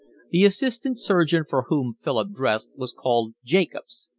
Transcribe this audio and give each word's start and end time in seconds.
The 0.31 0.45
assistant 0.45 0.97
surgeon 0.97 1.43
for 1.47 1.65
whom 1.69 1.95
Philip 2.01 2.33
dressed 2.33 2.71
was 2.75 2.91
called 2.91 3.35
Jacobs. 3.45 4.09